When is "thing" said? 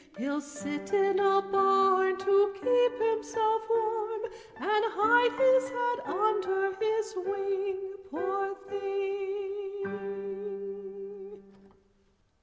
8.67-11.43